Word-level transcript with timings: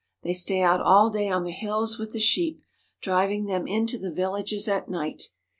They 0.23 0.33
stay 0.33 0.63
out 0.63 0.81
all 0.81 1.11
day 1.11 1.29
on 1.29 1.43
the 1.43 1.51
hills 1.51 1.99
with 1.99 2.11
the 2.11 2.19
sheep, 2.19 2.63
driving 3.03 3.45
them 3.45 3.67
into 3.67 3.99
the 3.99 4.11
villages 4.11 4.67
at 4.67 4.89
night. 4.89 5.25